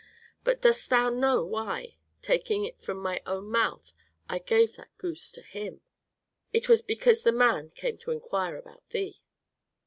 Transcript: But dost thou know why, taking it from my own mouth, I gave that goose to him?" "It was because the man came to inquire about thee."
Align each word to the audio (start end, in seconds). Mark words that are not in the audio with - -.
But 0.43 0.63
dost 0.63 0.89
thou 0.89 1.09
know 1.11 1.45
why, 1.45 1.97
taking 2.23 2.65
it 2.65 2.81
from 2.81 2.97
my 2.97 3.21
own 3.27 3.51
mouth, 3.51 3.93
I 4.27 4.39
gave 4.39 4.75
that 4.77 4.97
goose 4.97 5.31
to 5.33 5.43
him?" 5.43 5.81
"It 6.51 6.67
was 6.67 6.81
because 6.81 7.21
the 7.21 7.31
man 7.31 7.69
came 7.69 7.99
to 7.99 8.09
inquire 8.09 8.57
about 8.57 8.89
thee." 8.89 9.21